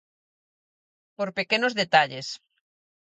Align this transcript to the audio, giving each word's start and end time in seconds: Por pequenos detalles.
Por 1.17 1.29
pequenos 1.37 1.73
detalles. 1.81 2.27